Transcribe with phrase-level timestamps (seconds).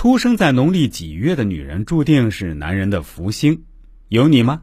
[0.00, 3.64] 出生在农历几月的女人，注定是男人的福星，
[4.08, 4.62] 有你吗？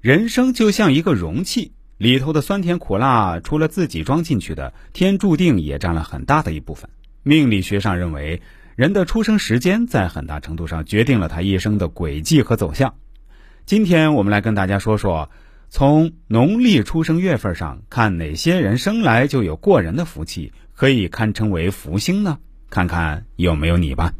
[0.00, 6.88] 人生就像一个容器，里头的酸甜苦辣，除了自己装进去的，天注定也占了很大的一部分。
[7.22, 8.40] 命理学上认为，
[8.74, 12.94] 人的出生时间在很大程度上决定了他一生的轨迹和走向。
[13.66, 15.28] 今天我们来跟大家说说，
[15.68, 22.38] 从农历出生月份上看，哪些人生来就有过人的福气，可以堪称为福星呢？
[22.74, 24.14] 看看有没有你吧。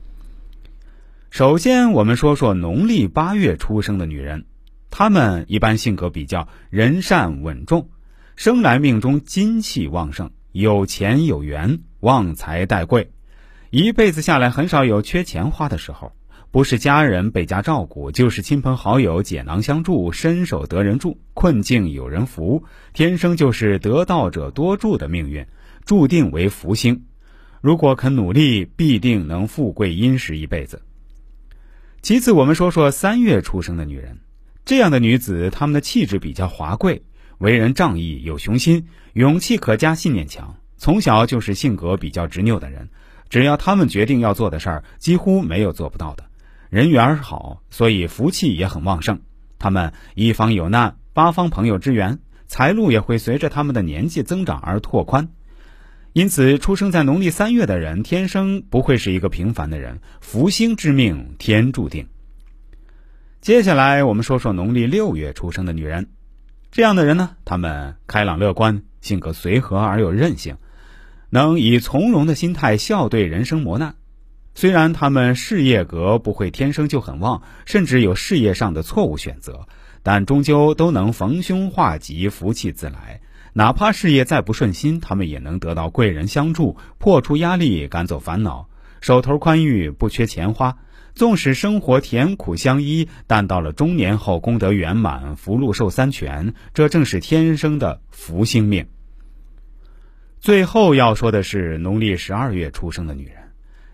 [1.29, 4.45] 首先，我们说说农历八月出生的女人。
[4.91, 7.89] 她们一般性格比较仁善稳重，
[8.37, 13.11] 生来命中金气旺盛，有钱有缘，旺财带贵，
[13.71, 16.13] 一辈子下来很少有缺钱花的时候。
[16.53, 25.45] 不是家人倍加照顾，就是亲朋好友解囊相助，伸手得人助，困境有人扶，天生就是得道者多助的命运，
[25.85, 27.07] 注定为福星。
[27.65, 30.83] 如果肯努力，必定能富贵殷实一辈子。
[32.03, 34.19] 其次，我们说说三月出生的女人。
[34.67, 37.05] 这样的女子，她们的气质比较华贵，
[37.39, 40.57] 为人仗义，有雄心，勇气可嘉，信念强。
[40.77, 42.91] 从小就是性格比较执拗的人，
[43.31, 46.27] 只要他们决定要做的事儿，几乎没有做不到的。
[46.69, 49.23] 人缘好，所以福气也很旺盛。
[49.59, 55.31] 他们一方有难，八方朋友支援，财路也会随着他们的年纪增长而拓宽。
[56.15, 62.07] 因此，出生在农历三月的人，天生不会是一个平凡的人，福星之命，天注定。
[63.41, 66.11] 接下来我们说说农历六月出生的女人，
[66.71, 70.59] 这样的人呢，她们开朗乐观，性格随和而有韧性，
[71.31, 73.97] 能以从容的心态笑对人生磨难。
[74.55, 79.67] 虽然她们事业格不会天生就很旺，甚至有事业上的错误选择，
[80.05, 83.21] 但终究都能逢凶化吉，福气自来。
[83.57, 88.69] 哪怕事业再不顺心，他们也能得到贵人相助，破除压力，赶走烦恼，
[89.01, 90.77] 手头宽裕，不缺钱花。
[91.15, 98.89] 纵使生活甜苦相依，但到了中年后功德圆满，福禄寿三全，这正是天生的福星命。
[100.41, 103.37] 最后要说的是农历十二月出生的女人，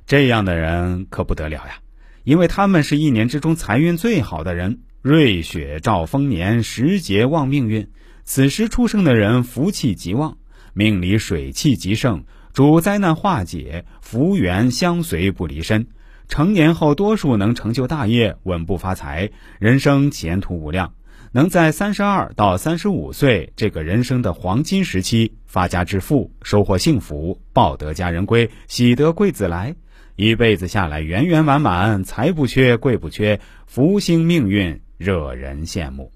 [0.06, 1.80] 这样的人可不得了呀，
[2.24, 7.90] 因为他们是一年之中财运最好的人，瑞雪兆丰年，时节旺命运。
[8.32, 10.38] 此时出生的人福气极旺，
[10.72, 15.88] 命里水气极盛，主灾难化解，福缘相随不离身。
[16.28, 20.94] 成年后，多数能成就大业，稳步发财，人生前途无量。
[21.32, 29.74] 能在三十二到三十五岁这个人生的黄金时期发家致富，收获幸福，抱得佳人归，喜得贵子来，
[30.14, 36.12] 一辈子下来圆圆满满，财不缺，贵不缺，福星命运惹人羡慕。